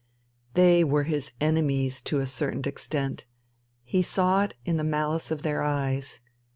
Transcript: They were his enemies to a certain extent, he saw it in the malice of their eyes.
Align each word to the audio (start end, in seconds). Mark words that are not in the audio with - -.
They 0.55 0.83
were 0.83 1.03
his 1.03 1.33
enemies 1.39 2.01
to 2.09 2.17
a 2.21 2.25
certain 2.25 2.63
extent, 2.65 3.27
he 3.83 4.01
saw 4.01 4.45
it 4.45 4.55
in 4.65 4.77
the 4.77 4.83
malice 4.83 5.29
of 5.29 5.43
their 5.43 5.61
eyes. 5.61 6.21